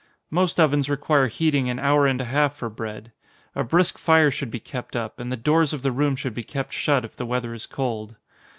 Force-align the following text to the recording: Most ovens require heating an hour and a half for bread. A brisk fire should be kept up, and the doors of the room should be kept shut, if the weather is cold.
Most 0.31 0.59
ovens 0.59 0.89
require 0.89 1.27
heating 1.27 1.69
an 1.69 1.77
hour 1.77 2.07
and 2.07 2.19
a 2.19 2.25
half 2.25 2.55
for 2.55 2.69
bread. 2.71 3.11
A 3.53 3.63
brisk 3.63 3.99
fire 3.99 4.31
should 4.31 4.49
be 4.49 4.59
kept 4.59 4.95
up, 4.95 5.19
and 5.19 5.31
the 5.31 5.37
doors 5.37 5.73
of 5.73 5.83
the 5.83 5.91
room 5.91 6.15
should 6.15 6.33
be 6.33 6.43
kept 6.43 6.73
shut, 6.73 7.05
if 7.05 7.15
the 7.15 7.23
weather 7.23 7.53
is 7.53 7.67
cold. 7.67 8.15